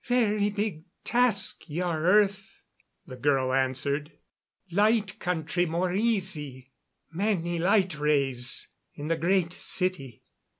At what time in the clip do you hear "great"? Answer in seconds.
9.15-9.53